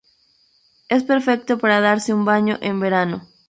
Es 0.89 1.03
perfecto 1.03 1.59
para 1.59 1.79
darse 1.79 2.11
un 2.11 2.25
baño 2.25 2.57
en 2.61 2.79
verano. 2.79 3.27